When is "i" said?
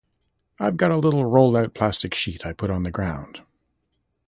2.43-2.53